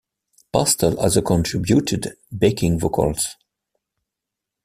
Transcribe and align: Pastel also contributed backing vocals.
Pastel 0.51 0.97
also 0.97 1.21
contributed 1.21 2.15
backing 2.31 2.79
vocals. 2.79 3.35